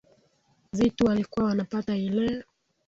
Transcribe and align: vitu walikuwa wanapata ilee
vitu 0.73 1.05
walikuwa 1.05 1.45
wanapata 1.45 1.95
ilee 1.95 2.43